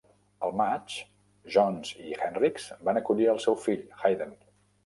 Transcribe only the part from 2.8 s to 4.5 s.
van acollir el seu fill, Hayden.